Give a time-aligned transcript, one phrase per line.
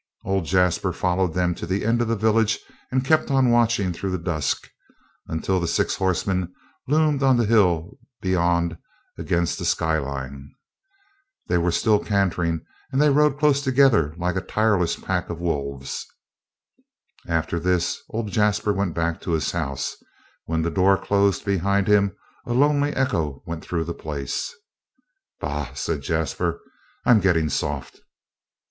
[0.25, 2.57] Old Jasper followed them to the end of the village
[2.91, 4.67] and kept on watching through the dusk
[5.27, 6.51] until the six horsemen
[6.87, 8.79] loomed on the hill beyond
[9.19, 10.55] against the sky line.
[11.45, 12.61] They were still cantering,
[12.91, 16.07] and they rode close together like a tireless pack of wolves.
[17.27, 20.07] After this old Jasper went back to his house, and
[20.45, 22.15] when the door closed behind him
[22.47, 24.51] a lonely echo went through the place.
[25.39, 26.59] "Bah!" said Jasper.
[27.05, 27.99] "I'm getting soft!"